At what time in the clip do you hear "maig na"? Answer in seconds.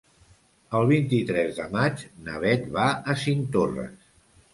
1.75-2.39